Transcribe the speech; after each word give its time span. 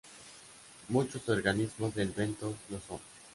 Muchos 0.89 1.29
organismos 1.29 1.93
del 1.93 2.09
bentos 2.09 2.55
lo 2.71 2.79
son. 2.79 2.99